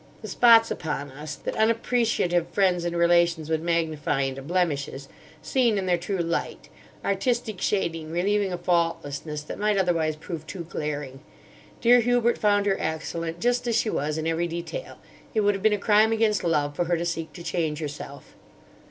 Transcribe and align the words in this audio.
The 0.23 0.27
spots 0.27 0.71
upon 0.71 1.11
us, 1.11 1.35
that 1.35 1.55
unappreciative 1.55 2.47
friends 2.47 2.85
and 2.85 2.97
relations 2.97 3.51
would 3.51 3.61
magnify 3.61 4.21
into 4.21 4.41
blemishes, 4.41 5.07
seen 5.43 5.77
in 5.77 5.85
their 5.85 5.95
true 5.99 6.17
light: 6.17 6.69
artistic 7.05 7.61
shading 7.61 8.09
relieving 8.09 8.51
a 8.51 8.57
faultlessness 8.57 9.43
that 9.43 9.59
might 9.59 9.77
otherwise 9.77 10.15
prove 10.15 10.47
too 10.47 10.63
glaring. 10.67 11.19
Dear 11.81 11.99
Hubert 11.99 12.39
found 12.39 12.65
her 12.65 12.77
excellent 12.79 13.39
just 13.39 13.67
as 13.67 13.75
she 13.75 13.91
was 13.91 14.17
in 14.17 14.25
every 14.25 14.47
detail. 14.47 14.97
It 15.35 15.41
would 15.41 15.53
have 15.53 15.61
been 15.61 15.71
a 15.71 15.77
crime 15.77 16.11
against 16.11 16.43
Love 16.43 16.75
for 16.75 16.85
her 16.85 16.97
to 16.97 17.05
seek 17.05 17.31
to 17.33 17.43
change 17.43 17.77
herself." 17.77 18.33